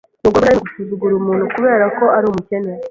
Ntugomba 0.19 0.37
na 0.39 0.47
rimwe 0.51 0.61
gusuzugura 0.65 1.13
umuntu 1.17 1.45
kubera 1.55 1.85
ko 1.97 2.05
ari 2.17 2.25
umukene. 2.31 2.71